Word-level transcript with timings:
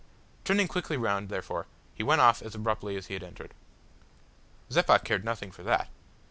Turning 0.43 0.67
quickly 0.67 0.97
round, 0.97 1.29
therefore, 1.29 1.67
he 1.93 2.01
went 2.01 2.19
off 2.21 2.41
as 2.41 2.55
abruptly 2.55 2.95
as 2.97 3.05
he 3.05 3.13
had 3.13 3.21
entered. 3.21 3.53
Zeppa 4.71 4.97
cared 4.97 5.23
nothing 5.23 5.51
for 5.51 5.61
that. 5.61 5.89